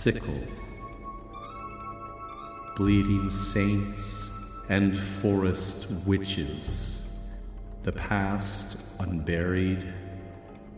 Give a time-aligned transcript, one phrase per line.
[0.00, 0.42] sickle.
[2.74, 7.26] Bleeding saints and forest witches,
[7.82, 9.92] the past unburied,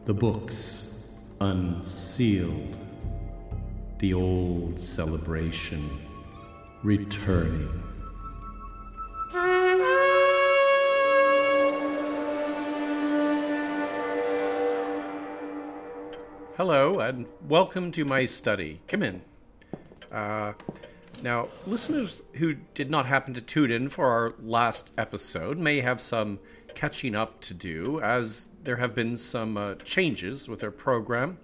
[0.07, 2.77] the books unsealed,
[4.01, 5.89] the old celebration
[6.83, 7.92] returning.
[17.13, 18.81] And welcome to my study.
[18.89, 19.21] Come in.
[20.11, 20.55] Uh,
[21.23, 26.01] now, listeners who did not happen to tune in for our last episode may have
[26.01, 26.39] some
[26.75, 31.37] catching up to do, as there have been some uh, changes with our program.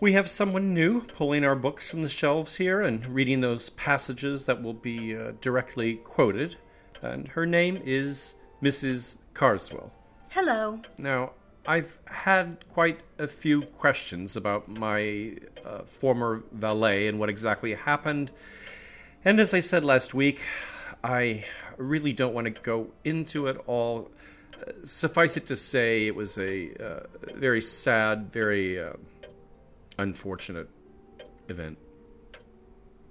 [0.00, 4.46] We have someone new pulling our books from the shelves here and reading those passages
[4.46, 6.56] that will be uh, directly quoted,
[7.02, 9.18] and her name is Mrs.
[9.32, 9.92] Carswell.
[10.32, 10.80] Hello.
[10.98, 11.34] Now,
[11.70, 18.32] I've had quite a few questions about my uh, former valet and what exactly happened.
[19.24, 20.40] And as I said last week,
[21.04, 21.44] I
[21.76, 24.10] really don't want to go into it all.
[24.82, 28.94] Suffice it to say, it was a uh, very sad, very uh,
[29.96, 30.68] unfortunate
[31.48, 31.78] event.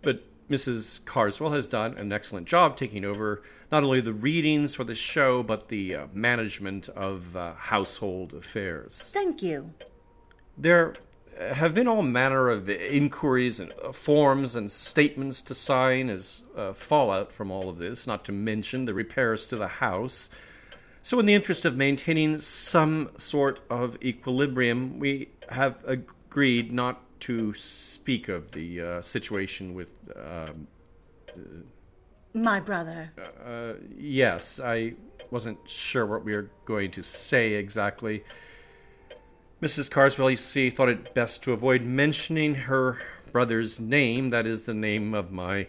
[0.01, 1.05] But Mrs.
[1.05, 3.41] Carswell has done an excellent job taking over
[3.71, 9.11] not only the readings for the show, but the uh, management of uh, household affairs.
[9.13, 9.73] Thank you.
[10.57, 10.95] There
[11.39, 16.73] have been all manner of inquiries and uh, forms and statements to sign as uh,
[16.73, 20.29] fallout from all of this, not to mention the repairs to the house.
[21.01, 27.53] So, in the interest of maintaining some sort of equilibrium, we have agreed not to
[27.53, 29.91] speak of the uh, situation with.
[30.15, 30.67] Um,
[32.39, 33.11] My brother.
[33.45, 34.93] uh, yes, I
[35.29, 38.23] wasn't sure what we were going to say exactly.
[39.61, 39.91] Mrs.
[39.91, 42.99] Carswell, you see, thought it best to avoid mentioning her
[43.31, 44.29] brother's name.
[44.29, 45.67] That is the name of my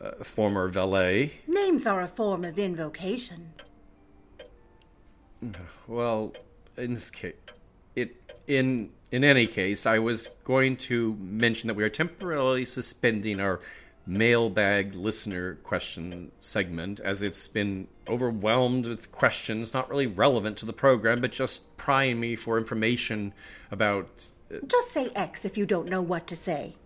[0.00, 1.32] uh, former valet.
[1.46, 3.52] Names are a form of invocation.
[5.86, 6.34] Well,
[6.76, 7.34] in this case,
[7.94, 13.40] it in in any case, I was going to mention that we are temporarily suspending
[13.40, 13.60] our
[14.06, 20.72] mailbag listener question segment as it's been overwhelmed with questions not really relevant to the
[20.72, 23.32] program but just prying me for information
[23.72, 24.30] about
[24.66, 26.76] Just say X if you don't know what to say.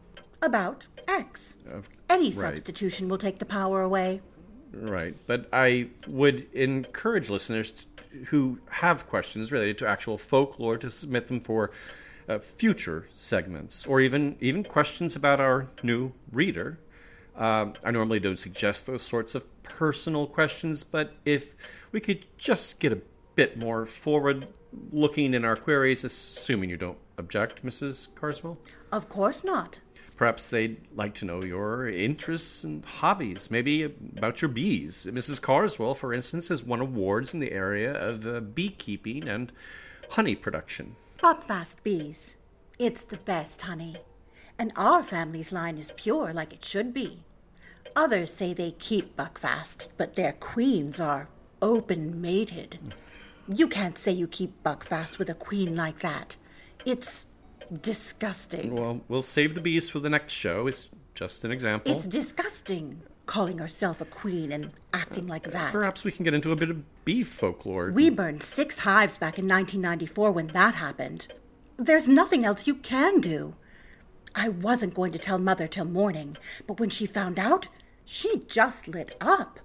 [0.42, 1.56] About X.
[2.08, 2.34] Any right.
[2.34, 4.22] substitution will take the power away.
[4.72, 7.87] right but i would encourage listeners t-
[8.26, 11.70] who have questions related to actual folklore to submit them for
[12.28, 16.78] uh, future segments or even even questions about our new reader
[17.41, 21.56] um, I normally don't suggest those sorts of personal questions, but if
[21.91, 23.01] we could just get a
[23.34, 24.47] bit more forward
[24.93, 28.15] looking in our queries, assuming you don't object, Mrs.
[28.15, 28.59] Carswell,
[28.93, 29.79] Of course not.
[30.17, 35.06] perhaps they'd like to know your interests and hobbies, maybe about your bees.
[35.11, 35.41] Mrs.
[35.41, 39.50] Carswell, for instance, has won awards in the area of uh, beekeeping and
[40.11, 40.95] honey production.
[41.23, 42.37] Buckfast bees.
[42.79, 43.97] It's the best honey.
[44.59, 47.25] And our family's line is pure like it should be.
[47.97, 51.28] Others say they keep buckfast, but their queens are
[51.61, 52.78] open mated.
[53.49, 56.37] You can't say you keep buckfast with a queen like that.
[56.87, 57.27] It's
[57.83, 58.75] disgusting.
[58.75, 60.67] Well, we'll save the bees for the next show.
[60.67, 61.93] It's just an example.
[61.93, 65.71] It's disgusting calling herself a queen and acting like that.
[65.71, 67.93] Perhaps we can get into a bit of bee folklore.
[67.93, 71.29] We burned six hives back in 1994 when that happened.
[71.77, 73.55] There's nothing else you can do.
[74.34, 76.37] I wasn't going to tell Mother till morning,
[76.67, 77.69] but when she found out,
[78.12, 79.61] she just lit up.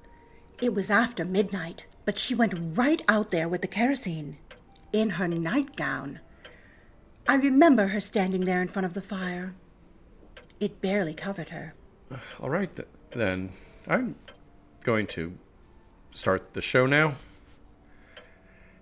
[0.62, 4.38] It was after midnight, but she went right out there with the kerosene,
[4.94, 6.20] in her nightgown.
[7.28, 9.56] I remember her standing there in front of the fire.
[10.60, 11.74] It barely covered her.
[12.40, 13.50] All right, th- then.
[13.88, 14.14] I'm
[14.84, 15.36] going to
[16.12, 17.16] start the show now.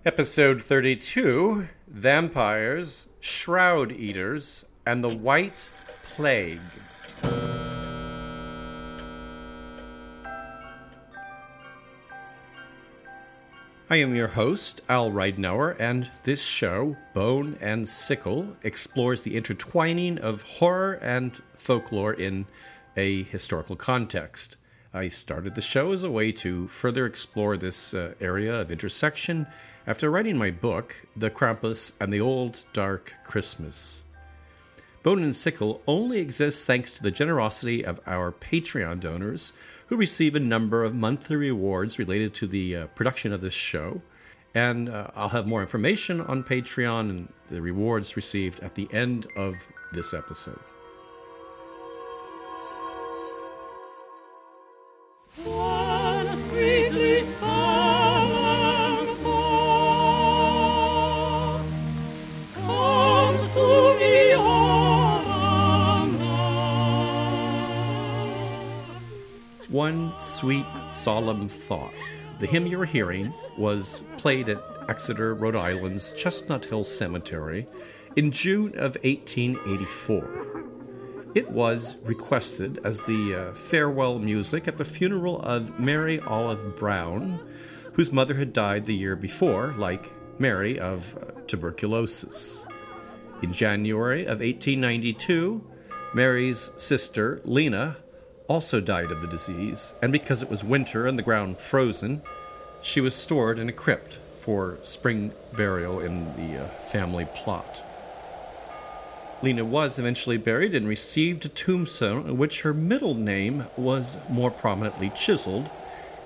[0.04, 5.70] Episode 32 Vampires, Shroud Eaters, and the White
[6.02, 6.60] Plague.
[13.94, 20.18] I am your host, Al Ridenour, and this show, Bone and Sickle, explores the intertwining
[20.18, 22.46] of horror and folklore in
[22.96, 24.56] a historical context.
[24.92, 29.46] I started the show as a way to further explore this uh, area of intersection
[29.86, 34.02] after writing my book, The Krampus and the Old Dark Christmas.
[35.04, 39.52] Bone and Sickle only exists thanks to the generosity of our Patreon donors,
[39.88, 44.00] who receive a number of monthly rewards related to the uh, production of this show.
[44.54, 49.26] And uh, I'll have more information on Patreon and the rewards received at the end
[49.36, 49.54] of
[49.92, 50.58] this episode.
[70.44, 71.94] Sweet, solemn thought.
[72.38, 77.66] The hymn you were hearing was played at Exeter, Rhode Island's Chestnut Hill Cemetery
[78.16, 80.64] in June of 1884.
[81.34, 87.40] It was requested as the uh, farewell music at the funeral of Mary Olive Brown,
[87.94, 92.66] whose mother had died the year before, like Mary, of uh, tuberculosis.
[93.40, 95.64] In January of 1892,
[96.12, 97.96] Mary's sister, Lena,
[98.48, 102.22] also died of the disease, and because it was winter and the ground frozen,
[102.82, 107.82] she was stored in a crypt for spring burial in the uh, family plot.
[109.42, 114.50] Lena was eventually buried and received a tombstone in which her middle name was more
[114.50, 115.70] prominently chiseled,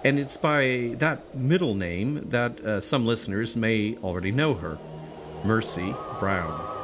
[0.04, 4.78] and it's by that middle name that uh, some listeners may already know her
[5.44, 6.77] Mercy Brown.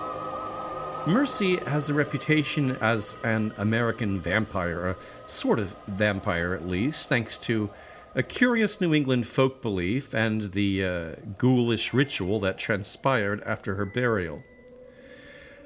[1.06, 4.96] Mercy has a reputation as an American vampire, a
[5.26, 7.68] sort of vampire at least, thanks to
[8.14, 13.84] a curious New England folk belief and the uh, ghoulish ritual that transpired after her
[13.84, 14.42] burial.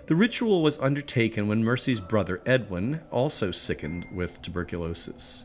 [0.07, 5.45] The ritual was undertaken when Mercy's brother Edwin also sickened with tuberculosis.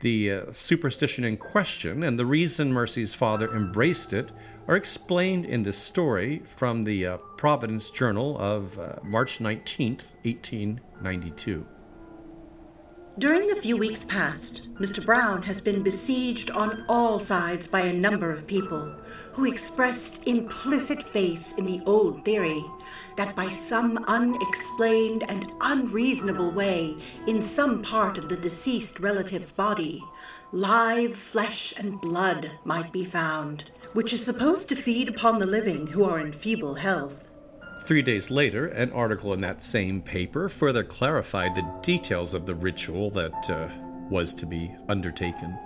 [0.00, 4.32] The uh, superstition in question and the reason Mercy's father embraced it
[4.68, 11.66] are explained in this story from the uh, Providence Journal of uh, March 19th, 1892.
[13.18, 15.04] During the few weeks past, Mr.
[15.04, 18.94] Brown has been besieged on all sides by a number of people
[19.36, 22.64] who expressed implicit faith in the old theory
[23.16, 26.96] that by some unexplained and unreasonable way,
[27.26, 30.02] in some part of the deceased relative's body,
[30.52, 35.86] live flesh and blood might be found, which is supposed to feed upon the living
[35.86, 37.30] who are in feeble health.
[37.84, 42.54] Three days later, an article in that same paper further clarified the details of the
[42.54, 43.68] ritual that uh,
[44.08, 45.58] was to be undertaken.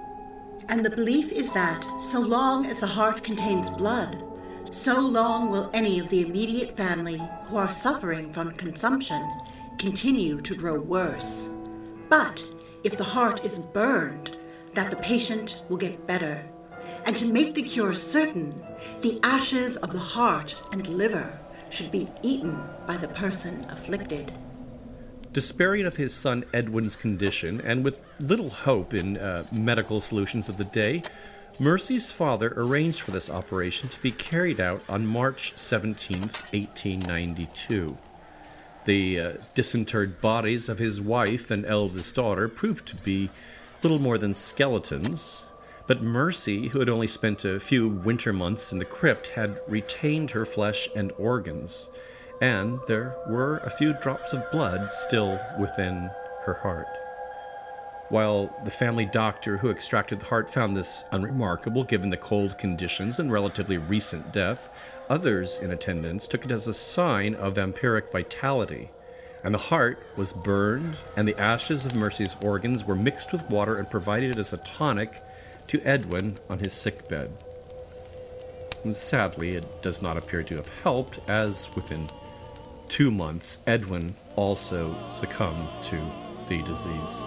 [0.71, 4.23] And the belief is that, so long as the heart contains blood,
[4.71, 9.21] so long will any of the immediate family who are suffering from consumption
[9.79, 11.57] continue to grow worse.
[12.09, 12.45] But
[12.85, 14.39] if the heart is burned,
[14.75, 16.49] that the patient will get better.
[17.05, 18.55] And to make the cure certain,
[19.01, 21.37] the ashes of the heart and liver
[21.71, 24.33] should be eaten by the person afflicted.
[25.33, 30.57] Despairing of his son Edwin's condition, and with little hope in uh, medical solutions of
[30.57, 31.05] the day,
[31.61, 37.97] Mercy's father arranged for this operation to be carried out on March 17, 1892.
[38.87, 43.31] The uh, disinterred bodies of his wife and eldest daughter proved to be
[43.85, 45.45] little more than skeletons,
[45.87, 50.33] but Mercy, who had only spent a few winter months in the crypt, had retained
[50.33, 51.89] her flesh and organs,
[52.41, 56.11] and there were a few drops of blood still within
[56.45, 56.89] her heart.
[58.09, 63.21] While the family doctor who extracted the heart found this unremarkable given the cold conditions
[63.21, 64.69] and relatively recent death,
[65.09, 68.91] others in attendance took it as a sign of vampiric vitality.
[69.45, 73.77] And the heart was burned, and the ashes of Mercy's organs were mixed with water
[73.77, 75.23] and provided as a tonic
[75.69, 77.31] to Edwin on his sickbed.
[78.91, 82.09] Sadly, it does not appear to have helped, as within
[82.91, 85.97] two months, Edwin also succumbed to
[86.49, 87.25] the disease.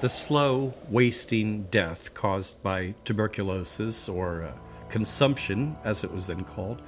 [0.00, 4.52] The slow, wasting death caused by tuberculosis, or uh,
[4.88, 6.80] consumption, as it was then called,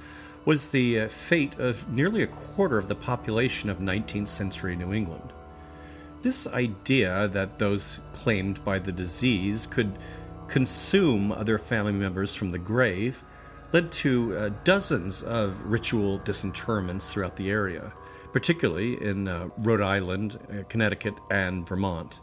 [0.45, 4.93] was the uh, fate of nearly a quarter of the population of 19th century New
[4.93, 5.33] England.
[6.21, 9.97] This idea that those claimed by the disease could
[10.49, 13.23] consume other family members from the grave
[13.71, 17.93] led to uh, dozens of ritual disinterments throughout the area,
[18.33, 22.19] particularly in uh, Rhode Island, uh, Connecticut, and Vermont.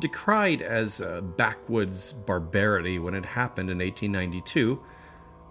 [0.00, 1.00] Decried as
[1.38, 4.78] backwoods barbarity when it happened in 1892,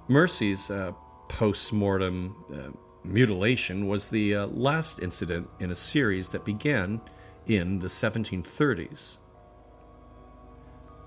[0.10, 0.92] Mercy's uh,
[1.28, 2.70] post mortem uh,
[3.04, 7.02] mutilation was the uh, last incident in a series that began
[7.48, 9.18] in the 1730s.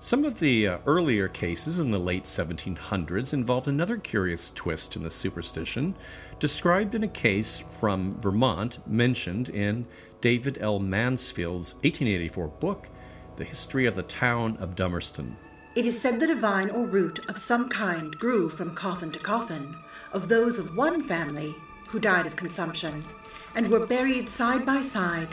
[0.03, 5.03] Some of the uh, earlier cases in the late 1700s involved another curious twist in
[5.03, 5.93] the superstition,
[6.39, 9.85] described in a case from Vermont mentioned in
[10.19, 10.79] David L.
[10.79, 12.89] Mansfield's 1884 book,
[13.35, 15.35] The History of the Town of Dummerston.
[15.75, 19.19] It is said that a vine or root of some kind grew from coffin to
[19.19, 19.75] coffin,
[20.13, 21.55] of those of one family
[21.89, 23.05] who died of consumption,
[23.53, 25.27] and were buried side by side.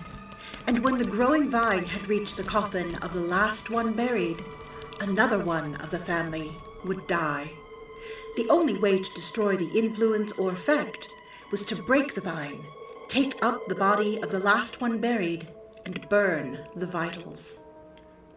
[0.67, 4.45] And when the growing vine had reached the coffin of the last one buried,
[5.01, 6.53] another one of the family
[6.85, 7.51] would die.
[8.37, 11.09] The only way to destroy the influence or effect
[11.51, 12.65] was to break the vine
[13.09, 15.49] take up the body of the last one buried
[15.87, 17.65] and burn the vitals.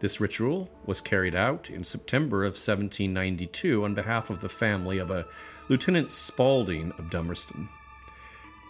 [0.00, 5.10] This ritual was carried out in September of 1792 on behalf of the family of
[5.10, 5.26] a
[5.68, 7.68] Lieutenant Spalding of Dummerston.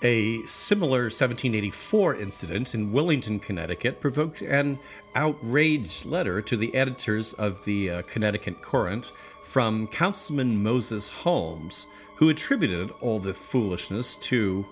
[0.05, 4.81] A similar 1784 incident in Willington, Connecticut, provoked an
[5.15, 9.13] outraged letter to the editors of the uh, Connecticut Courant
[9.45, 14.67] from Councilman Moses Holmes, who attributed all the foolishness to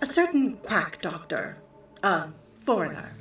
[0.00, 1.58] a certain quack doctor,
[2.04, 3.16] a foreigner.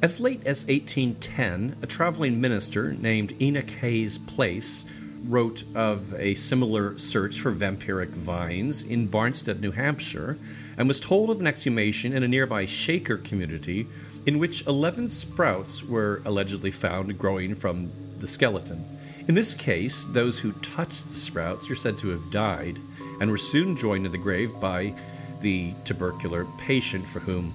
[0.00, 4.84] As late as 1810, a traveling minister named Enoch Hayes Place
[5.24, 10.38] wrote of a similar search for vampiric vines in Barnstead, New Hampshire,
[10.76, 13.86] and was told of an exhumation in a nearby Shaker community
[14.26, 17.90] in which 11 sprouts were allegedly found growing from
[18.20, 18.84] the skeleton.
[19.28, 22.78] In this case, those who touched the sprouts are said to have died
[23.20, 24.94] and were soon joined in the grave by
[25.40, 27.54] the tubercular patient for whom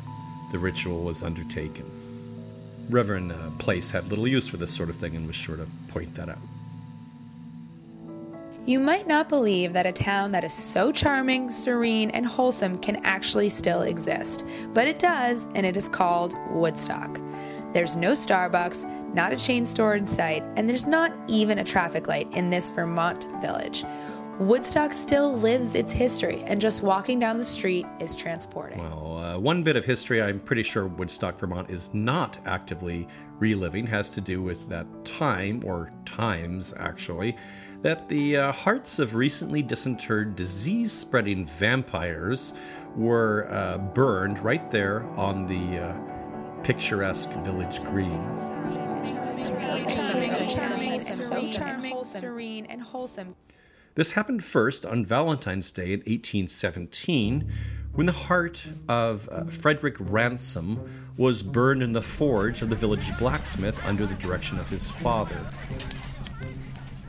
[0.52, 1.86] the ritual was undertaken.
[2.90, 5.68] Reverend uh, Place had little use for this sort of thing and was sure to
[5.90, 6.40] point that out.
[8.70, 12.98] You might not believe that a town that is so charming, serene, and wholesome can
[12.98, 14.46] actually still exist,
[14.76, 17.20] but it does, and it is called Woodstock.
[17.74, 22.08] There's no Starbucks, not a chain store in sight, and there's not even a traffic
[22.08, 23.86] light in this Vermont village.
[24.38, 28.78] Woodstock still lives its history, and just walking down the street is transporting.
[28.78, 33.08] Well, uh, one bit of history I'm pretty sure Woodstock, Vermont is not actively
[33.40, 37.36] reliving has to do with that time, or times actually,
[37.82, 42.54] that the uh, hearts of recently disinterred disease spreading vampires
[42.96, 48.22] were uh, burned right there on the uh, picturesque village green.
[53.96, 57.52] This happened first on Valentine's Day in 1817
[57.94, 63.18] when the heart of uh, Frederick Ransom was burned in the forge of the village
[63.18, 65.40] blacksmith under the direction of his father.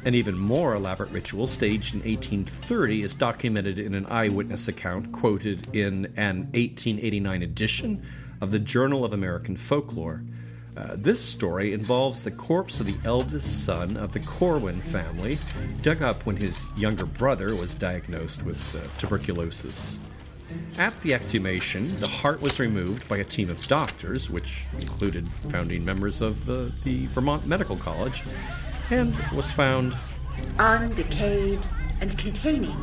[0.03, 5.75] An even more elaborate ritual, staged in 1830, is documented in an eyewitness account quoted
[5.77, 8.03] in an 1889 edition
[8.41, 10.23] of the Journal of American Folklore.
[10.75, 15.39] Uh, this story involves the corpse of the eldest son of the Corwin family,
[15.83, 19.99] dug up when his younger brother was diagnosed with uh, tuberculosis.
[20.79, 25.85] At the exhumation, the heart was removed by a team of doctors, which included founding
[25.85, 28.25] members of uh, the Vermont Medical College,
[28.91, 29.97] and was found
[30.59, 31.65] undecayed
[32.01, 32.77] and containing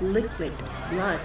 [0.00, 0.52] liquid
[0.90, 1.20] blood,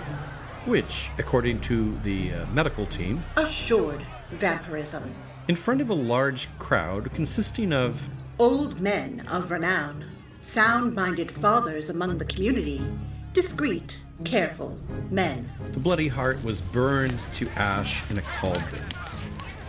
[0.65, 5.13] which, according to the uh, medical team, assured vampirism
[5.47, 10.03] in front of a large crowd consisting of old men of renown,
[10.39, 12.85] sound minded fathers among the community,
[13.33, 14.77] discreet, careful
[15.11, 15.49] men.
[15.71, 18.81] The bloody heart was burned to ash in a cauldron.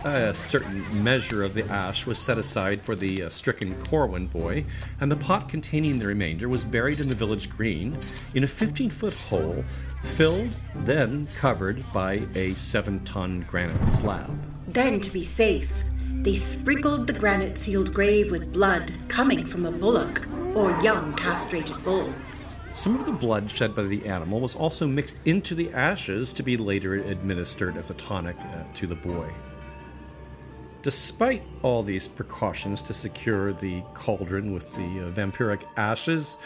[0.05, 4.63] A certain measure of the ash was set aside for the uh, stricken Corwin boy,
[5.01, 7.97] and the pot containing the remainder was buried in the village green
[8.35, 9.65] in a 15 foot hole,
[10.03, 14.39] filled, then covered by a 7 ton granite slab.
[14.67, 15.71] Then, to be safe,
[16.21, 21.83] they sprinkled the granite sealed grave with blood coming from a bullock or young castrated
[21.83, 22.13] bull.
[22.69, 26.43] Some of the blood shed by the animal was also mixed into the ashes to
[26.43, 29.33] be later administered as a tonic uh, to the boy.
[30.87, 36.37] Despite all these precautions to secure the cauldron with the uh, vampiric ashes,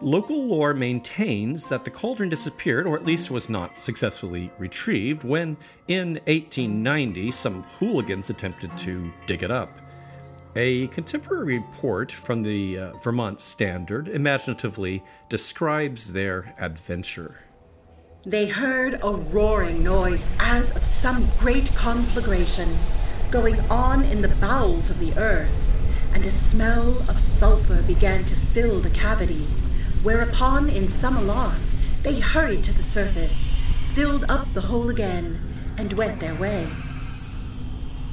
[0.00, 5.56] Local lore maintains that the cauldron disappeared, or at least was not successfully retrieved, when
[5.86, 9.70] in 1890 some hooligans attempted to dig it up.
[10.56, 17.38] A contemporary report from the uh, Vermont Standard imaginatively describes their adventure.
[18.26, 22.68] They heard a roaring noise as of some great conflagration
[23.30, 25.70] going on in the bowels of the earth,
[26.12, 29.46] and a smell of sulfur began to fill the cavity
[30.04, 31.56] whereupon, in some alarm,
[32.02, 33.54] they hurried to the surface,
[33.94, 35.40] filled up the hole again,
[35.78, 36.68] and went their way.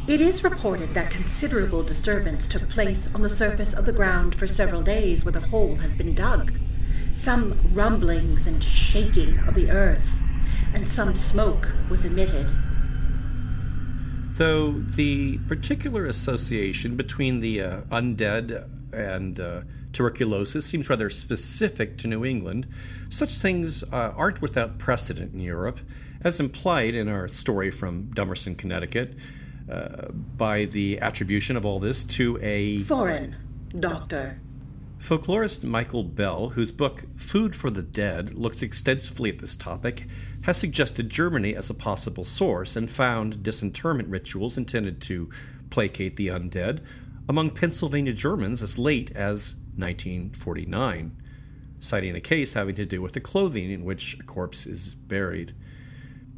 [0.07, 4.47] It is reported that considerable disturbance took place on the surface of the ground for
[4.47, 6.53] several days where the hole had been dug.
[7.11, 10.23] Some rumblings and shaking of the earth,
[10.73, 12.49] and some smoke was emitted.
[14.41, 19.61] Though the particular association between the uh, undead and uh,
[19.93, 22.65] tuberculosis seems rather specific to New England,
[23.09, 25.79] such things uh, aren't without precedent in Europe,
[26.23, 29.15] as implied in our story from Dummerston, Connecticut,
[29.71, 33.35] uh, by the attribution of all this to a foreign
[33.79, 34.41] doctor.
[34.97, 40.07] Folklorist Michael Bell, whose book Food for the Dead looks extensively at this topic,
[40.41, 45.29] has suggested Germany as a possible source and found disinterment rituals intended to
[45.69, 46.81] placate the undead
[47.29, 51.15] among Pennsylvania Germans as late as 1949,
[51.79, 55.53] citing a case having to do with the clothing in which a corpse is buried.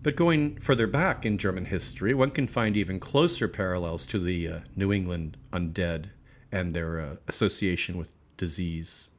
[0.01, 4.47] But going further back in German history, one can find even closer parallels to the
[4.49, 6.09] uh, New England undead
[6.51, 9.11] and their uh, association with disease.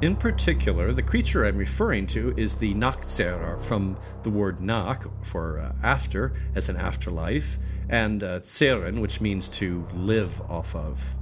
[0.00, 5.58] In particular, the creature I'm referring to is the Nachtzehrer, from the word Nach, for
[5.58, 11.16] uh, after, as an afterlife, and uh, Zehren, which means to live off of.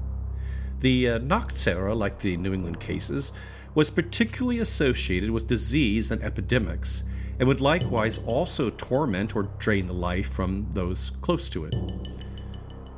[0.81, 3.33] The uh, Nachtzehrer, like the New England cases,
[3.75, 7.03] was particularly associated with disease and epidemics,
[7.39, 11.75] and would likewise also torment or drain the life from those close to it.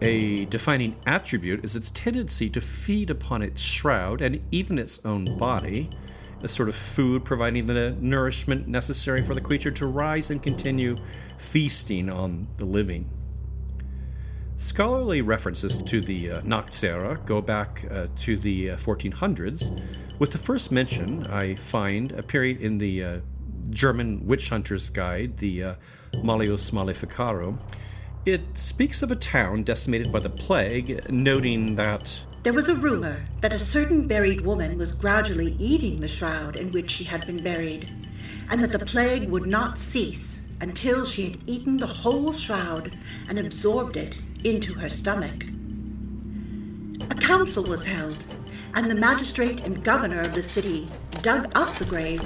[0.00, 5.36] A defining attribute is its tendency to feed upon its shroud and even its own
[5.38, 5.90] body,
[6.42, 10.96] a sort of food providing the nourishment necessary for the creature to rise and continue
[11.36, 13.10] feasting on the living.
[14.56, 19.82] Scholarly references to the uh, go back uh, to the uh, 1400s,
[20.20, 23.18] with the first mention I find appearing in the uh,
[23.70, 25.74] German witch hunter's guide, the uh,
[26.22, 27.58] Malleus Maleficarum,
[28.26, 33.24] it speaks of a town decimated by the plague, noting that there was a rumor
[33.40, 37.42] that a certain buried woman was gradually eating the shroud in which she had been
[37.42, 37.90] buried,
[38.50, 42.96] and that the plague would not cease until she had eaten the whole shroud
[43.28, 45.44] and absorbed it into her stomach.
[47.11, 48.16] A council was held,
[48.74, 50.88] and the magistrate and governor of the city
[51.22, 52.22] dug up the grave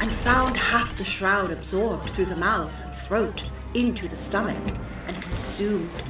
[0.00, 4.76] and found half the shroud absorbed through the mouth and throat into the stomach
[5.40, 6.02] consumed.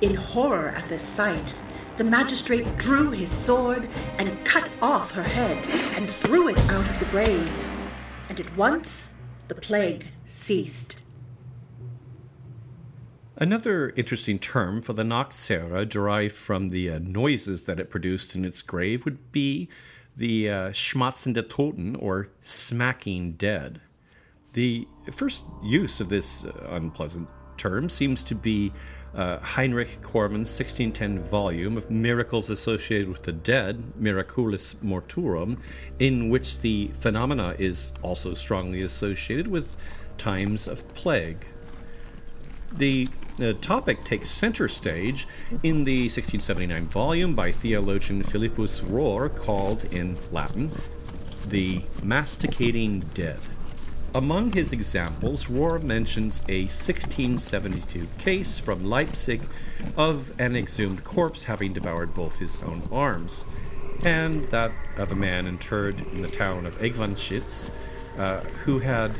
[0.00, 1.54] In horror at this sight,
[1.98, 5.64] the magistrate drew his sword and cut off her head
[5.96, 7.48] and threw it out of the grave,
[8.28, 9.14] and at once
[9.46, 10.96] the plague ceased.
[13.36, 18.44] Another interesting term for the Nachtzehrer, derived from the uh, noises that it produced in
[18.44, 19.68] its grave, would be
[20.16, 23.80] the uh, Schmatzende Toten, or smacking dead.
[24.54, 27.28] The first use of this uh, unpleasant
[27.58, 28.72] term seems to be
[29.14, 35.58] uh, Heinrich Kornmann's 1610 volume of Miracles Associated with the Dead, Miraculis Mortuorum,
[35.98, 39.76] in which the phenomena is also strongly associated with
[40.18, 41.44] times of plague.
[42.72, 43.08] The
[43.40, 45.26] uh, topic takes center stage
[45.62, 50.70] in the 1679 volume by theologian Philippus Rohr called, in Latin,
[51.48, 53.40] The Masticating Dead.
[54.14, 59.42] Among his examples, Rohr mentions a 1672 case from Leipzig
[59.98, 63.44] of an exhumed corpse having devoured both his own arms,
[64.04, 67.70] and that of a man interred in the town of Egwanschitz
[68.18, 69.12] uh, who had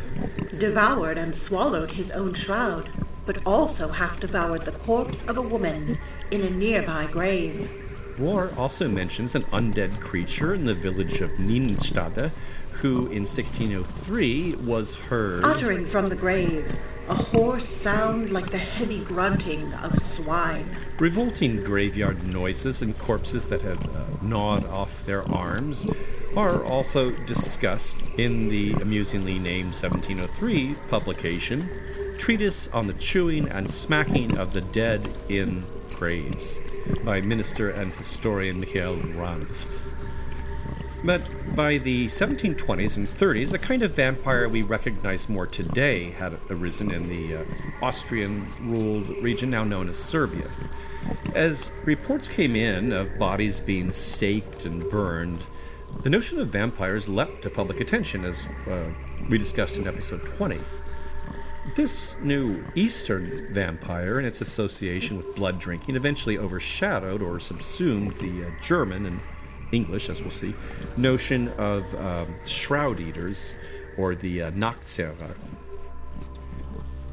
[0.59, 2.89] devoured and swallowed his own shroud,
[3.27, 5.99] but also half devoured the corpse of a woman
[6.31, 7.88] in a nearby grave.
[8.19, 12.31] Rohr also mentions an undead creature in the village of Nienstade
[12.73, 16.79] who in 1603 was heard uttering from the grave
[17.09, 20.67] a hoarse sound like the heavy grunting of swine.
[20.99, 25.87] Revolting graveyard noises and corpses that have uh, gnawed off their arms
[26.37, 31.67] are also discussed in the amusingly named 1703 publication,
[32.19, 36.61] Treatise on the Chewing and Smacking of the Dead in Graves,
[37.05, 39.81] by minister and historian Michael Ranft.
[41.05, 41.23] But
[41.55, 46.91] by the 1720s and 30s, a kind of vampire we recognize more today had arisen
[46.91, 47.45] in the uh,
[47.83, 50.51] Austrian ruled region now known as Serbia.
[51.35, 55.41] As reports came in of bodies being staked and burned,
[56.03, 58.91] the notion of vampires leapt to public attention, as uh,
[59.31, 60.59] we discussed in episode 20.
[61.75, 68.45] This new Eastern vampire and its association with blood drinking eventually overshadowed or subsumed the
[68.45, 69.21] uh, German and
[69.73, 70.55] English, as we'll see,
[70.97, 73.57] notion of um, shroud eaters
[73.97, 75.35] or the uh, Nachtzehrer.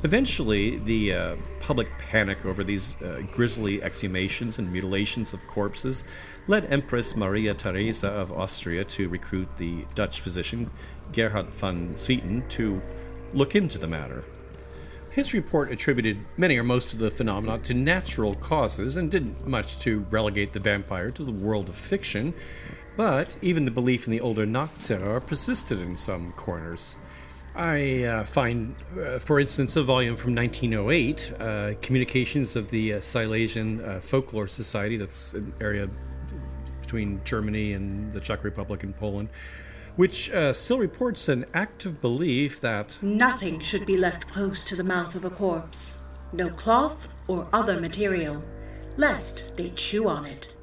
[0.04, 6.06] Eventually, the uh, public panic over these uh, grisly exhumations and mutilations of corpses
[6.48, 10.70] led Empress Maria Theresa of Austria to recruit the Dutch physician
[11.12, 12.80] Gerhard van Swieten to
[13.34, 14.24] look into the matter.
[15.16, 19.80] His report attributed many or most of the phenomena to natural causes and didn't much
[19.80, 22.34] to relegate the vampire to the world of fiction,
[22.98, 26.98] but even the belief in the older Nachtzehrer persisted in some corners.
[27.56, 33.00] I uh, find, uh, for instance, a volume from 1908, uh, Communications of the uh,
[33.00, 35.90] Silesian uh, Folklore Society, that's an area
[36.82, 39.30] between Germany and the Czech Republic and Poland,
[39.96, 44.84] which uh, still reports an active belief that Nothing should be left close to the
[44.84, 46.02] mouth of a corpse.
[46.34, 48.44] No cloth or other material,
[48.98, 50.56] lest they chew on it.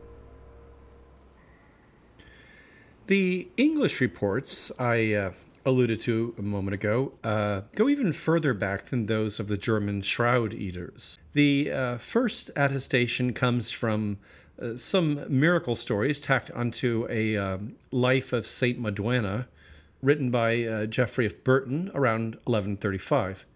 [3.07, 5.33] The English reports I uh,
[5.65, 10.03] alluded to a moment ago uh, go even further back than those of the German
[10.03, 11.19] shroud eaters.
[11.33, 14.19] The uh, first attestation comes from
[14.61, 19.47] uh, some miracle stories tacked onto a um, life of Saint Modwenna,
[20.03, 23.47] written by uh, Geoffrey of Burton around 1135.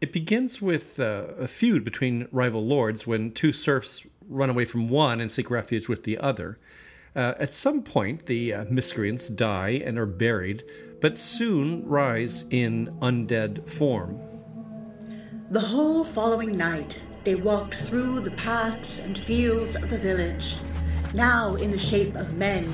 [0.00, 4.88] It begins with uh, a feud between rival lords when two serfs run away from
[4.88, 6.58] one and seek refuge with the other.
[7.16, 10.62] Uh, at some point, the uh, miscreants die and are buried,
[11.00, 14.20] but soon rise in undead form.
[15.50, 20.56] The whole following night, they walked through the paths and fields of the village,
[21.14, 22.66] now in the shape of men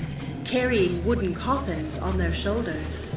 [0.45, 3.11] carrying wooden coffins on their shoulders,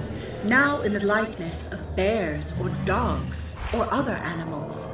[0.44, 4.88] now in the likeness of bears or dogs or other animals.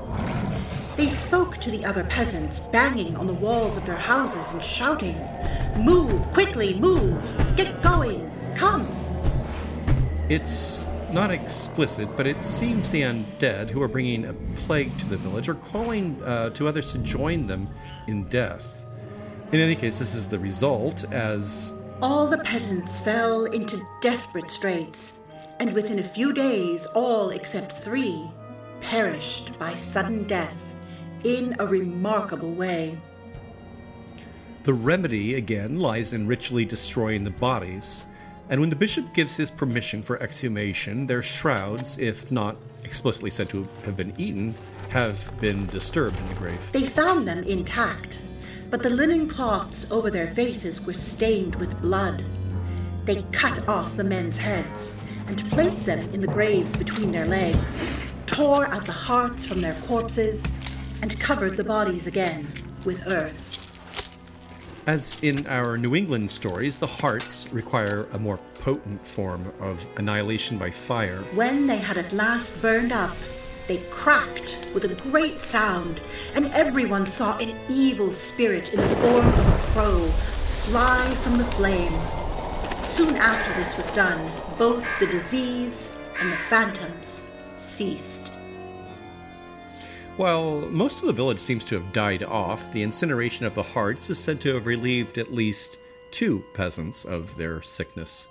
[0.97, 5.17] They spoke to the other peasants, banging on the walls of their houses and shouting,
[5.77, 7.55] Move, quickly, move!
[7.55, 8.31] Get going!
[8.55, 8.87] Come!
[10.29, 14.33] It's not explicit, but it seems the undead who are bringing a
[14.65, 17.69] plague to the village are calling uh, to others to join them
[18.07, 18.85] in death.
[19.51, 25.21] In any case, this is the result as All the peasants fell into desperate straits,
[25.59, 28.29] and within a few days, all except three
[28.81, 30.75] perished by sudden death
[31.23, 32.97] in a remarkable way.
[34.63, 38.05] the remedy again lies in ritually destroying the bodies.
[38.49, 43.49] And when the bishop gives his permission for exhumation, their shrouds, if not explicitly said
[43.49, 44.53] to have been eaten,
[44.89, 46.59] have been disturbed in the grave.
[46.71, 48.19] They found them intact,
[48.69, 52.23] but the linen cloths over their faces were stained with blood.
[53.05, 54.95] They cut off the men's heads
[55.27, 57.85] and placed them in the graves between their legs,
[58.27, 60.43] tore out the hearts from their corpses,
[61.01, 62.47] and covered the bodies again
[62.85, 63.62] with earth.
[64.85, 70.57] As in our New England stories, the hearts require a more potent form of annihilation
[70.57, 71.21] by fire.
[71.33, 73.15] When they had at last burned up,
[73.69, 76.01] they cracked with a great sound,
[76.35, 79.99] and everyone saw an evil spirit in the form of a crow
[80.65, 81.93] fly from the flame.
[82.83, 88.32] Soon after this was done, both the disease and the phantoms ceased.
[90.17, 94.11] While most of the village seems to have died off, the incineration of the hearts
[94.11, 95.79] is said to have relieved at least
[96.11, 98.27] two peasants of their sickness.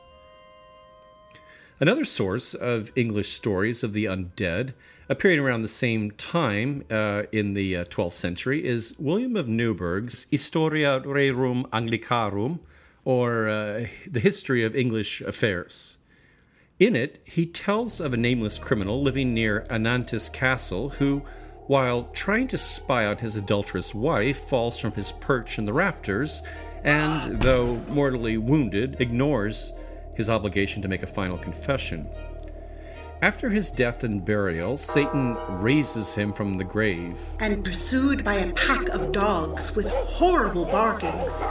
[1.81, 4.75] Another source of English stories of the undead,
[5.09, 10.29] appearing around the same time uh, in the uh, 12th century, is William of Newburgh's
[10.31, 12.61] Historia Rerum Anglicarum,
[13.05, 15.97] or uh, The History of English Affairs.
[16.79, 21.23] In it, he tells of a nameless criminal living near Anantis Castle who,
[21.67, 26.43] while trying to spy on his adulterous wife, falls from his perch in the rafters
[26.85, 29.73] and, though mortally wounded, ignores
[30.15, 32.09] his obligation to make a final confession.
[33.23, 37.21] After his death and burial, Satan raises him from the grave.
[37.39, 41.45] And pursued by a pack of dogs with horrible barkings,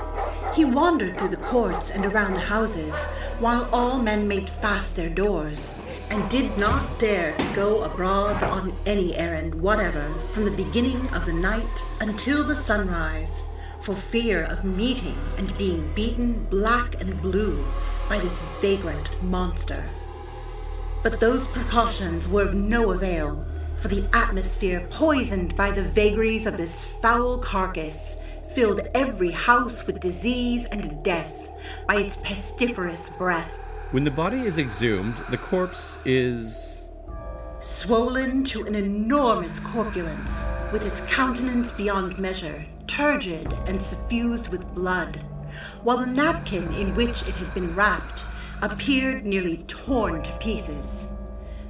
[0.53, 3.05] he wandered through the courts and around the houses,
[3.39, 5.73] while all men made fast their doors,
[6.11, 11.25] and did not dare to go abroad on any errand whatever from the beginning of
[11.25, 13.43] the night until the sunrise,
[13.79, 17.65] for fear of meeting and being beaten black and blue
[18.09, 19.89] by this vagrant monster.
[21.01, 23.45] But those precautions were of no avail,
[23.77, 28.17] for the atmosphere, poisoned by the vagaries of this foul carcass,
[28.53, 31.47] filled every house with disease and death
[31.87, 33.65] by its pestiferous breath.
[33.91, 36.87] When the body is exhumed, the corpse is.
[37.59, 45.17] Swollen to an enormous corpulence, with its countenance beyond measure, turgid and suffused with blood,
[45.83, 48.23] while the napkin in which it had been wrapped
[48.61, 51.13] appeared nearly torn to pieces.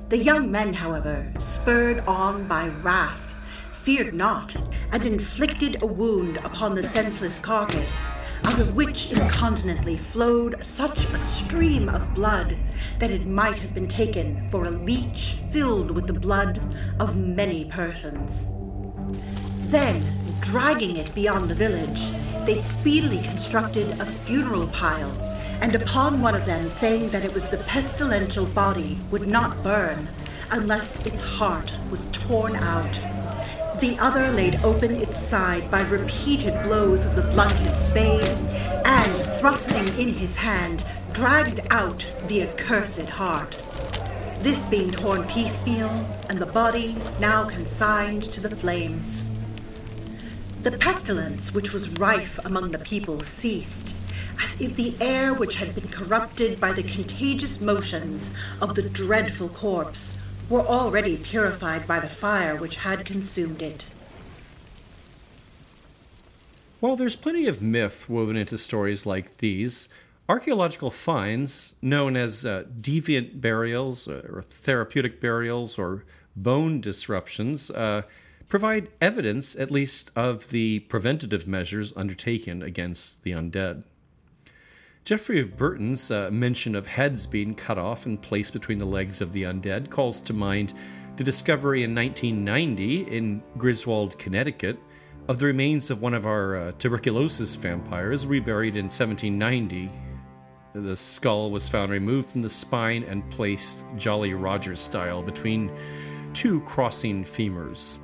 [0.10, 4.56] The young men, however, spurred on by wrath, feared not,
[4.92, 8.08] and inflicted a wound upon the senseless carcass,
[8.46, 12.58] out of which incontinently flowed such a stream of blood
[13.00, 16.60] that it might have been taken for a leech filled with the blood
[17.00, 18.48] of many persons.
[19.70, 20.04] Then,
[20.42, 22.12] dragging it beyond the village,
[22.46, 25.12] they speedily constructed a funeral pile,
[25.62, 30.08] and upon one of them saying that it was the pestilential body would not burn
[30.52, 33.21] unless its heart was torn out.
[33.82, 38.30] The other laid open its side by repeated blows of the blunted spade,
[38.86, 43.54] and, thrusting in his hand, dragged out the accursed heart.
[44.42, 45.90] This being torn piecemeal,
[46.30, 49.28] and the body now consigned to the flames.
[50.62, 53.96] The pestilence which was rife among the people ceased,
[54.44, 58.30] as if the air which had been corrupted by the contagious motions
[58.62, 60.18] of the dreadful corpse
[60.52, 63.86] were already purified by the fire which had consumed it.
[66.82, 69.88] While there's plenty of myth woven into stories like these,
[70.28, 76.04] archaeological finds known as uh, deviant burials uh, or therapeutic burials or
[76.36, 78.02] bone disruptions uh,
[78.50, 83.84] provide evidence, at least, of the preventative measures undertaken against the undead.
[85.04, 89.20] Geoffrey of Burton's uh, mention of heads being cut off and placed between the legs
[89.20, 90.76] of the undead calls to mind
[91.16, 94.78] the discovery in 1990 in Griswold, Connecticut,
[95.28, 99.92] of the remains of one of our uh, tuberculosis vampires reburied in 1790.
[100.76, 105.72] The skull was found removed from the spine and placed Jolly Roger style between
[106.36, 107.98] two crossing femurs.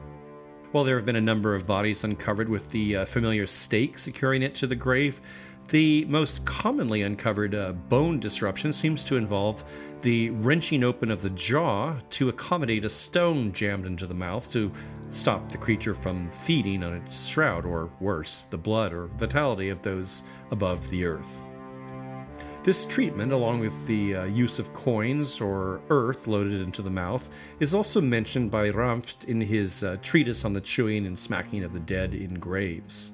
[0.71, 4.41] While there have been a number of bodies uncovered with the uh, familiar stake securing
[4.41, 5.21] it to the grave,
[5.67, 9.63] the most commonly uncovered uh, bone disruption seems to involve
[10.01, 14.71] the wrenching open of the jaw to accommodate a stone jammed into the mouth to
[15.09, 19.81] stop the creature from feeding on its shroud, or worse, the blood or vitality of
[19.81, 21.41] those above the earth.
[22.63, 27.29] This treatment, along with the uh, use of coins or earth loaded into the mouth,
[27.59, 31.71] is also mentioned by Ranft in his uh, treatise on the chewing and smacking of
[31.71, 33.13] the dead in graves.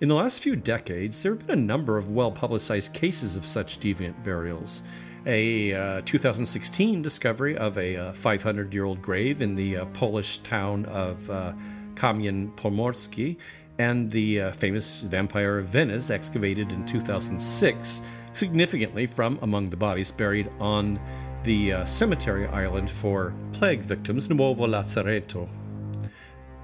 [0.00, 3.44] In the last few decades, there have been a number of well publicized cases of
[3.44, 4.82] such deviant burials.
[5.26, 10.38] A uh, 2016 discovery of a 500 uh, year old grave in the uh, Polish
[10.38, 11.52] town of uh,
[11.96, 13.36] Kamień Pomorski,
[13.78, 18.00] and the uh, famous Vampire of Venice, excavated in 2006,
[18.32, 20.98] significantly from among the bodies buried on
[21.44, 25.46] the uh, cemetery island for plague victims, Nuovo Lazzaretto.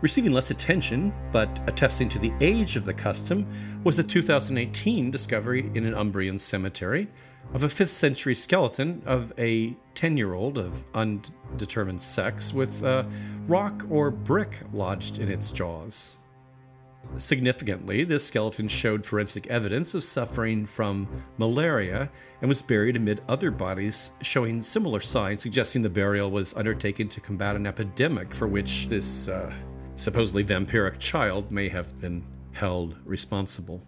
[0.02, 3.46] Receiving less attention, but attesting to the age of the custom,
[3.82, 7.09] was a 2018 discovery in an Umbrian cemetery
[7.54, 13.06] of a 5th century skeleton of a 10 year old of undetermined sex with a
[13.46, 16.18] rock or brick lodged in its jaws.
[17.16, 22.11] Significantly, this skeleton showed forensic evidence of suffering from malaria
[22.42, 27.20] and was buried amid other bodies showing similar signs, suggesting the burial was undertaken to
[27.20, 29.52] combat an epidemic for which this uh,
[29.96, 33.82] supposedly vampiric child may have been held responsible.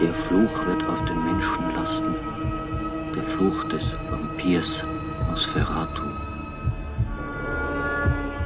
[0.00, 2.14] Der Fluch wird auf den Menschen lasten.
[3.14, 4.82] Der Fluch des Vampirs
[5.30, 6.04] Nosferatu.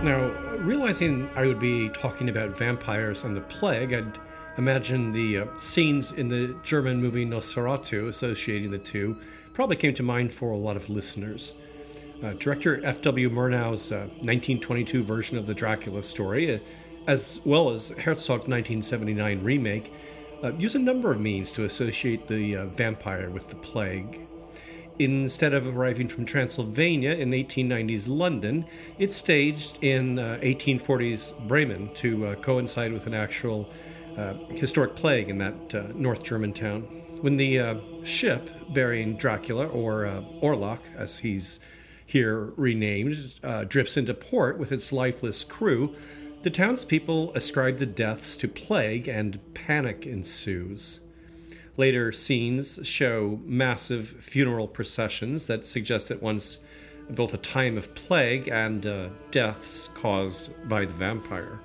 [0.02, 4.18] Now, realizing I would be talking about vampires and the plague, I'd
[4.56, 9.16] imagine the uh, scenes in the German movie Nosferatu associating the two
[9.52, 11.54] probably came to mind for a lot of listeners.
[12.22, 13.30] Uh, director F.W.
[13.30, 16.58] Murnau's uh, 1922 version of the Dracula story, uh,
[17.06, 19.90] as well as Herzog's 1979 remake,
[20.44, 24.26] uh, use a number of means to associate the uh, vampire with the plague.
[24.98, 28.66] Instead of arriving from Transylvania in 1890s London,
[28.98, 33.66] it's staged in 1840s Bremen to coincide with an actual
[34.50, 36.82] historic plague in that North German town.
[37.22, 41.60] When the ship bearing Dracula, or Orlok as he's
[42.10, 45.94] here renamed, uh, drifts into port with its lifeless crew,
[46.42, 51.00] the townspeople ascribe the deaths to plague and panic ensues.
[51.76, 56.60] Later scenes show massive funeral processions that suggest at once
[57.10, 61.60] both a time of plague and uh, deaths caused by the vampire.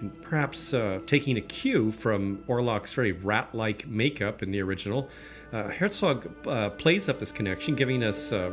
[0.00, 5.08] And perhaps uh, taking a cue from Orlok's very rat like makeup in the original,
[5.52, 8.50] uh, Herzog uh, plays up this connection, giving us uh,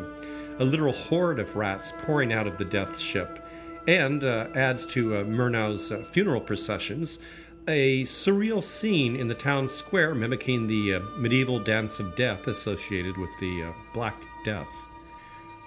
[0.59, 3.47] a literal horde of rats pouring out of the death ship,
[3.87, 7.19] and uh, adds to uh, Murnau's uh, funeral processions
[7.67, 13.17] a surreal scene in the town square mimicking the uh, medieval dance of death associated
[13.17, 14.69] with the uh, Black Death.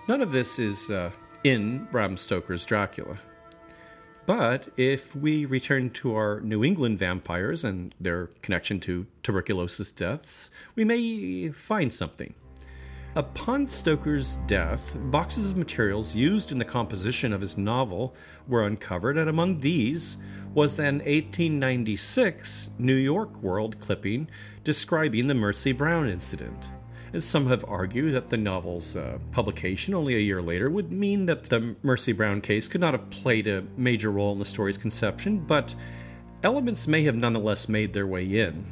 [0.07, 1.11] None of this is uh,
[1.45, 3.19] in Bram Stoker's Dracula.
[4.27, 10.51] But if we return to our New England vampires and their connection to tuberculosis deaths,
[10.75, 12.35] we may find something.
[13.15, 18.15] Upon Stoker's death, boxes of materials used in the composition of his novel
[18.47, 20.19] were uncovered, and among these
[20.55, 24.29] was an 1896 New York World clipping
[24.63, 26.69] describing the Mercy Brown incident.
[27.15, 31.25] As some have argued that the novel's uh, publication only a year later would mean
[31.27, 34.77] that the Mercy Brown case could not have played a major role in the story's
[34.77, 35.75] conception, but
[36.43, 38.67] elements may have nonetheless made their way in.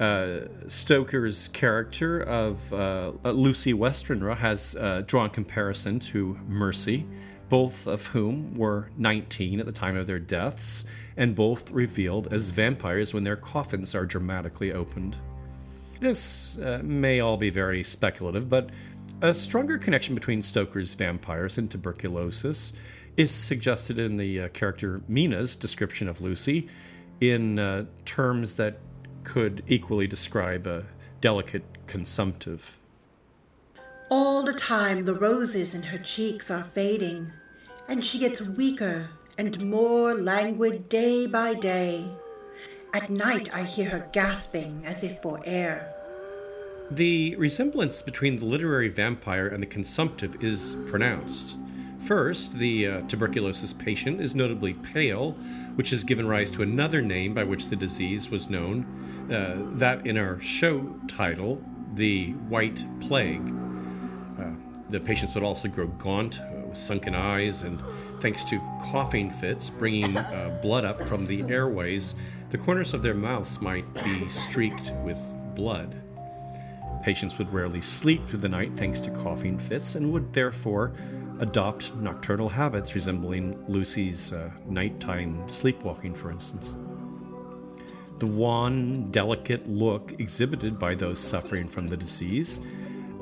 [0.00, 7.06] Uh, Stoker's character of uh, Lucy Westenra has uh, drawn comparison to Mercy,
[7.50, 10.86] both of whom were 19 at the time of their deaths,
[11.18, 15.16] and both revealed as vampires when their coffins are dramatically opened.
[16.00, 18.70] This uh, may all be very speculative, but
[19.20, 22.72] a stronger connection between Stoker's vampires and tuberculosis
[23.18, 26.70] is suggested in the uh, character Mina's description of Lucy
[27.20, 28.78] in uh, terms that
[29.24, 30.84] could equally describe a
[31.20, 32.78] delicate consumptive.
[34.10, 37.32] All the time, the roses in her cheeks are fading,
[37.88, 42.10] and she gets weaker and more languid day by day.
[42.92, 45.94] At night, I hear her gasping as if for air.
[46.90, 51.56] The resemblance between the literary vampire and the consumptive is pronounced.
[52.04, 55.36] First, the uh, tuberculosis patient is notably pale,
[55.80, 58.84] which has given rise to another name by which the disease was known,
[59.32, 61.64] uh, that in our show title,
[61.94, 63.50] the White Plague.
[64.38, 64.50] Uh,
[64.90, 67.80] the patients would also grow gaunt, uh, with sunken eyes, and
[68.20, 72.14] thanks to coughing fits, bringing uh, blood up from the airways,
[72.50, 75.18] the corners of their mouths might be streaked with
[75.54, 75.94] blood.
[77.02, 80.92] Patients would rarely sleep through the night thanks to coughing fits and would therefore
[81.40, 86.76] adopt nocturnal habits resembling Lucy's uh, nighttime sleepwalking, for instance.
[88.18, 92.60] The wan, delicate look exhibited by those suffering from the disease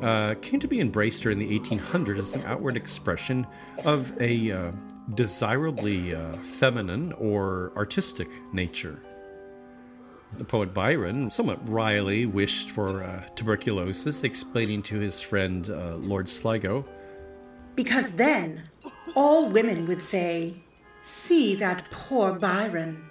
[0.02, 3.46] uh, came to be embraced during the 1800s as an outward expression
[3.84, 4.72] of a uh,
[5.14, 9.00] desirably uh, feminine or artistic nature.
[10.36, 16.28] The poet Byron, somewhat wryly, wished for uh, tuberculosis, explaining to his friend uh, Lord
[16.28, 16.84] Sligo
[17.74, 18.64] Because then
[19.16, 20.54] all women would say,
[21.02, 23.10] See that poor Byron.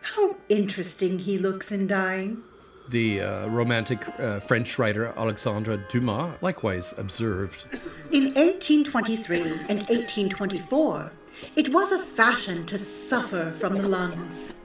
[0.00, 2.42] How interesting he looks in dying.
[2.88, 7.64] The uh, romantic uh, French writer Alexandre Dumas likewise observed.
[8.12, 11.12] In 1823 and 1824,
[11.56, 14.60] it was a fashion to suffer from the lungs.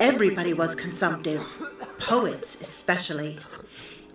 [0.00, 1.40] Everybody was consumptive,
[1.98, 3.38] poets especially.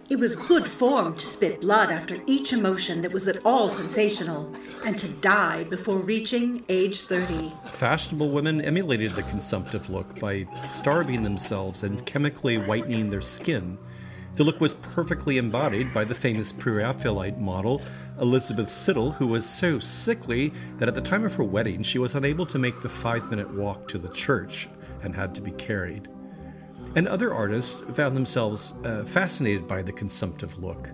[0.10, 4.54] It was good form to spit blood after each emotion that was at all sensational,
[4.86, 7.54] and to die before reaching age 30.
[7.66, 13.78] Fashionable women emulated the consumptive look by starving themselves and chemically whitening their skin.
[14.36, 17.82] The look was perfectly embodied by the famous Pre-Raphaelite model,
[18.22, 22.16] Elizabeth Siddal, who was so sickly that at the time of her wedding she was
[22.16, 24.70] unable to make the five minute walk to the church
[25.04, 26.08] and had to be carried.
[26.96, 30.90] And other artists found themselves uh, fascinated by the consumptive look.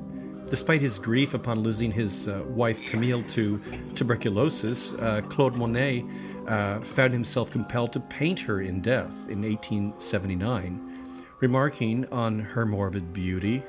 [0.47, 3.59] Despite his grief upon losing his uh, wife Camille to
[3.95, 6.05] tuberculosis, uh, Claude Monet
[6.47, 13.13] uh, found himself compelled to paint her in death in 1879, remarking on her morbid
[13.13, 13.63] beauty.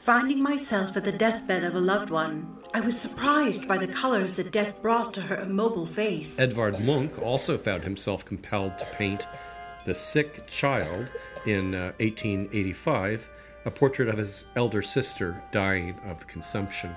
[0.00, 4.36] Finding myself at the deathbed of a loved one, I was surprised by the colors
[4.36, 6.38] that death brought to her immobile face.
[6.38, 9.26] Edvard Munch also found himself compelled to paint
[9.84, 11.08] The Sick Child
[11.46, 13.28] in uh, 1885,
[13.64, 16.94] a portrait of his elder sister dying of consumption.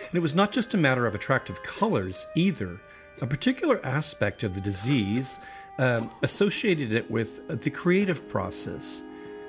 [0.00, 2.80] And it was not just a matter of attractive colors either.
[3.20, 5.38] A particular aspect of the disease
[5.78, 9.04] um, associated it with the creative process,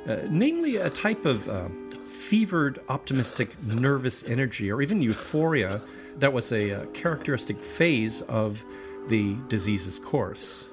[0.07, 1.69] uh, namely a type of uh,
[2.29, 5.81] fevered, optimistic, nervous energy, or even euphoria
[6.17, 8.63] that was a, a characteristic phase of
[9.07, 10.67] the disease's course.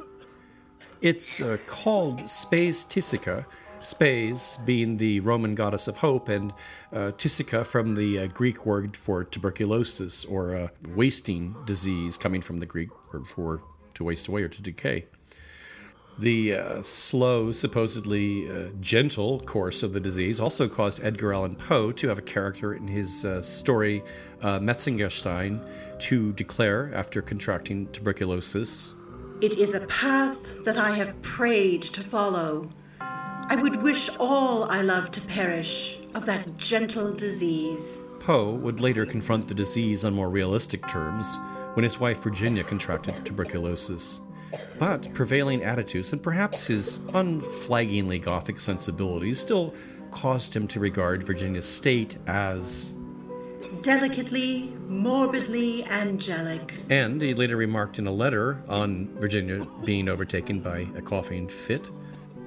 [1.01, 3.45] It's uh, called spes phthisica,
[3.81, 6.53] spes being the Roman goddess of hope, and
[6.93, 12.61] uh, phthisica from the uh, Greek word for tuberculosis or uh, wasting disease, coming from
[12.61, 13.63] the Greek word for
[13.95, 15.07] to waste away or to decay.
[16.19, 21.93] The uh, slow, supposedly uh, gentle course of the disease also caused Edgar Allan Poe
[21.93, 24.03] to have a character in his uh, story
[24.43, 25.65] uh, Metzengerstein
[26.01, 28.95] to declare, after contracting tuberculosis,
[29.41, 32.69] It is a path that I have prayed to follow.
[33.01, 38.07] I would wish all I love to perish of that gentle disease.
[38.21, 41.39] Poe would later confront the disease on more realistic terms
[41.75, 44.21] when his wife Virginia contracted tuberculosis.
[44.79, 49.75] But prevailing attitudes and perhaps his unflaggingly Gothic sensibilities still
[50.11, 52.95] caused him to regard Virginia's state as.
[53.83, 56.75] Delicately, morbidly angelic.
[56.89, 61.91] And he later remarked in a letter on Virginia being overtaken by a coughing fit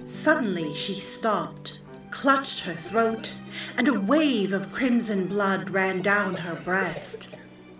[0.05, 1.79] Suddenly she stopped.
[2.11, 3.31] clutched her throat,
[3.77, 7.29] and a wave of crimson blood ran down her breast.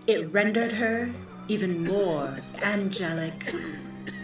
[0.06, 1.10] It rendered her
[1.46, 3.54] even more angelic.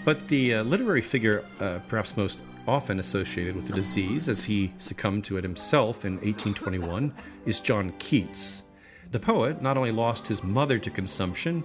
[0.04, 4.72] But the uh, literary figure, uh, perhaps most often associated with the disease, as he
[4.78, 7.12] succumbed to it himself in 1821,
[7.44, 8.64] is John Keats.
[9.10, 11.64] The poet not only lost his mother to consumption,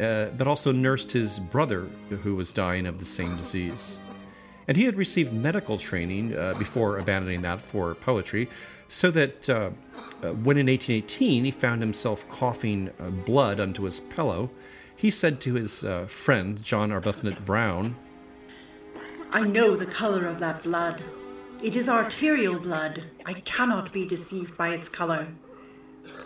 [0.00, 1.88] uh, but also nursed his brother
[2.22, 4.00] who was dying of the same disease.
[4.68, 8.48] And he had received medical training uh, before abandoning that for poetry,
[8.88, 9.70] so that uh,
[10.22, 12.90] uh when in 1818 he found himself coughing
[13.24, 14.50] blood onto his pillow,
[14.96, 17.96] he said to his uh, friend, John Arbuthnot Brown,
[19.30, 21.04] I know the color of that blood.
[21.62, 23.02] It is arterial blood.
[23.24, 25.28] I cannot be deceived by its color.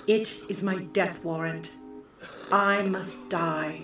[0.06, 1.76] It is my death warrant.
[2.52, 3.82] I must die.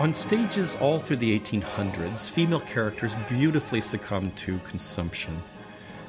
[0.00, 5.42] On stages all through the 1800s, female characters beautifully succumbed to consumption.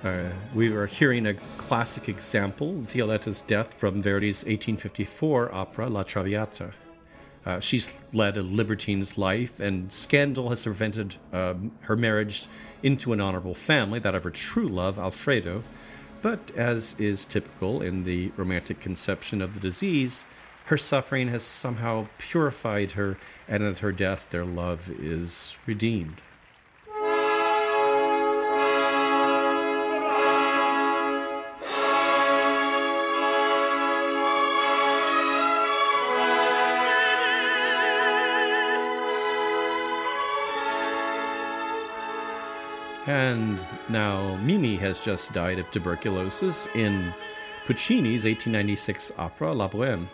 [0.01, 6.71] Uh, we are hearing a classic example, Violetta's death from Verdi's 1854 opera La Traviata.
[7.45, 12.47] Uh, she's led a libertine's life, and scandal has prevented um, her marriage
[12.83, 15.63] into an honorable family, that of her true love, Alfredo.
[16.21, 20.23] But as is typical in the romantic conception of the disease,
[20.65, 23.17] her suffering has somehow purified her,
[23.52, 26.22] and at her death, their love is redeemed.
[43.06, 47.14] And now Mimi has just died of tuberculosis in
[47.66, 50.08] Puccini's 1896 opera La Boheme.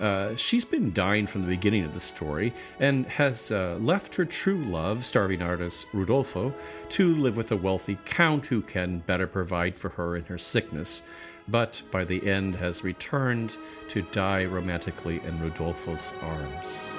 [0.00, 4.24] Uh, she's been dying from the beginning of the story and has uh, left her
[4.24, 6.54] true love, starving artist Rudolfo,
[6.88, 11.02] to live with a wealthy count who can better provide for her in her sickness,
[11.48, 13.56] but by the end has returned
[13.90, 16.90] to die romantically in Rudolfo's arms.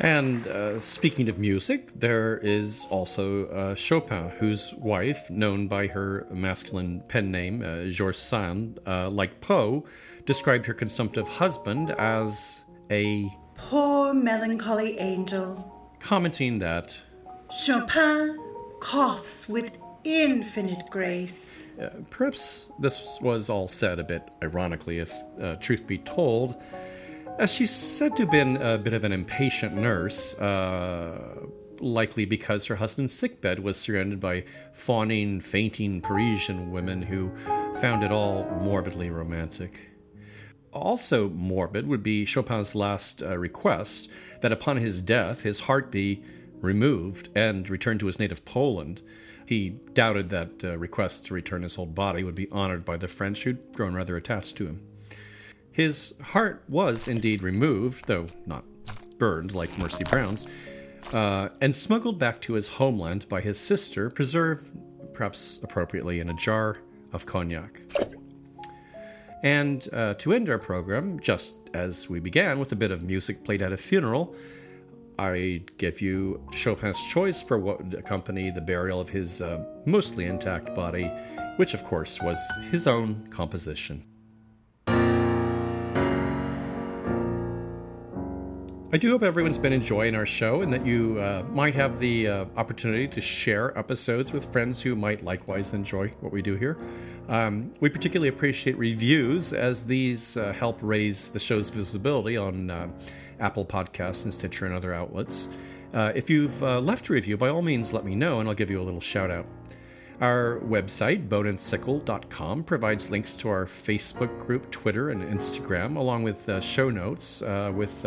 [0.00, 6.26] And uh, speaking of music, there is also uh, Chopin, whose wife, known by her
[6.30, 9.86] masculine pen name, uh, Georges Sand, uh, like Poe,
[10.26, 17.00] described her consumptive husband as a poor melancholy angel, commenting that
[17.64, 18.38] Chopin
[18.80, 21.72] coughs with infinite grace.
[21.80, 26.62] Uh, perhaps this was all said a bit ironically, if uh, truth be told.
[27.38, 31.46] As she's said to have been a bit of an impatient nurse, uh,
[31.80, 37.30] likely because her husband's sickbed was surrounded by fawning, fainting Parisian women who
[37.78, 39.90] found it all morbidly romantic.
[40.72, 44.08] Also morbid would be Chopin's last uh, request
[44.40, 46.22] that upon his death his heart be
[46.62, 49.02] removed and returned to his native Poland.
[49.44, 53.08] He doubted that uh, request to return his whole body would be honored by the
[53.08, 54.80] French, who'd grown rather attached to him.
[55.76, 58.64] His heart was indeed removed, though not
[59.18, 60.46] burned like Mercy Brown's,
[61.12, 64.70] uh, and smuggled back to his homeland by his sister, preserved,
[65.12, 66.78] perhaps appropriately, in a jar
[67.12, 67.82] of cognac.
[69.42, 73.44] And uh, to end our program, just as we began with a bit of music
[73.44, 74.34] played at a funeral,
[75.18, 80.24] I give you Chopin's choice for what would accompany the burial of his uh, mostly
[80.24, 81.12] intact body,
[81.56, 82.38] which of course was
[82.70, 84.02] his own composition.
[88.92, 92.28] I do hope everyone's been enjoying our show and that you uh, might have the
[92.28, 96.78] uh, opportunity to share episodes with friends who might likewise enjoy what we do here.
[97.28, 102.86] Um, we particularly appreciate reviews as these uh, help raise the show's visibility on uh,
[103.40, 105.48] Apple Podcasts and Stitcher and other outlets.
[105.92, 108.54] Uh, if you've uh, left a review, by all means, let me know and I'll
[108.54, 109.46] give you a little shout out.
[110.20, 116.88] Our website, boneandsickle.com, provides links to our Facebook group, Twitter, and Instagram, along with show
[116.88, 117.42] notes
[117.74, 118.06] with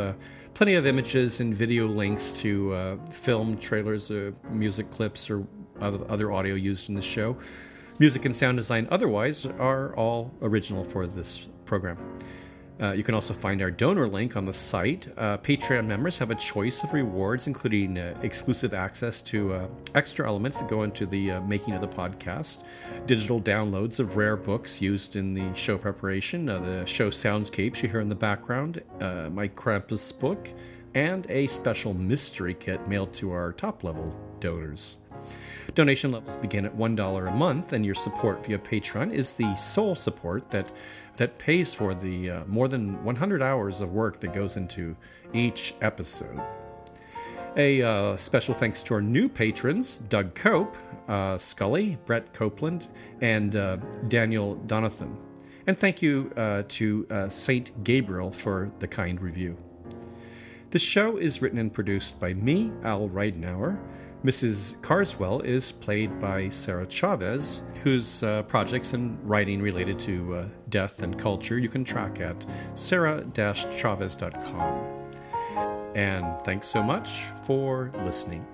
[0.53, 5.45] plenty of images and video links to uh, film trailers, uh, music clips, or
[5.81, 7.37] other audio used in the show.
[7.99, 11.97] Music and sound design otherwise are all original for this program.
[12.81, 15.07] Uh, you can also find our donor link on the site.
[15.17, 20.25] Uh, Patreon members have a choice of rewards, including uh, exclusive access to uh, extra
[20.25, 22.63] elements that go into the uh, making of the podcast,
[23.05, 27.89] digital downloads of rare books used in the show preparation, uh, the show soundscapes you
[27.89, 30.49] hear in the background, my Krampus book,
[30.95, 34.97] and a special mystery kit mailed to our top level donors.
[35.75, 39.95] Donation levels begin at $1 a month, and your support via Patreon is the sole
[39.95, 40.71] support that
[41.19, 44.95] that pays for the uh, more than 100 hours of work that goes into
[45.33, 46.41] each episode.
[47.57, 50.77] A uh, special thanks to our new patrons Doug Cope,
[51.09, 52.87] uh, Scully, Brett Copeland,
[53.19, 53.75] and uh,
[54.07, 55.13] Daniel Donathan.
[55.67, 59.57] And thank you uh, to uh, Saint Gabriel for the kind review.
[60.69, 63.77] The show is written and produced by me, Al Ridenour.
[64.23, 64.81] Mrs.
[64.81, 71.01] Carswell is played by Sarah Chavez, whose uh, projects and writing related to uh, death
[71.01, 74.85] and culture you can track at sarah-chavez.com.
[75.95, 78.45] And thanks so much for listening.